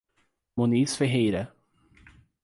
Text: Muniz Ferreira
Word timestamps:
Muniz 0.57 0.95
Ferreira 0.95 1.53